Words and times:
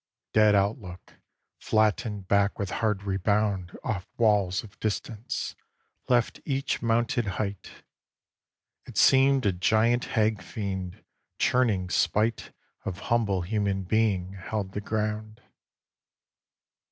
V 0.29 0.39
Dead 0.39 0.55
outlook, 0.55 1.19
flattened 1.59 2.27
back 2.27 2.57
with 2.57 2.71
hard 2.71 3.03
rebound 3.03 3.77
Off 3.83 4.07
walls 4.17 4.63
of 4.63 4.79
distance, 4.79 5.55
left 6.09 6.41
each 6.43 6.81
mounted 6.81 7.27
height. 7.37 7.83
It 8.87 8.97
seemed 8.97 9.45
a 9.45 9.51
giant 9.51 10.05
hag 10.05 10.41
fiend, 10.41 11.03
churning 11.37 11.91
spite 11.91 12.51
Of 12.83 12.97
humble 13.13 13.43
human 13.43 13.83
being, 13.83 14.33
held 14.33 14.71
the 14.71 14.81
ground. 14.81 15.39